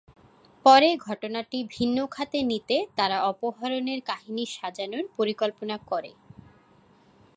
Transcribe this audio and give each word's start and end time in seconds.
পরে 0.65 0.89
ঘটনাটি 1.07 1.57
ভিন্ন 1.75 1.97
খাতে 2.07 2.39
নিতে 2.43 2.77
তারা 2.97 3.17
অপহরণের 3.31 3.99
কাহিনি 4.09 4.43
সাজানোর 4.55 5.05
পরিকল্পনা 5.17 5.75
করে। 5.89 6.11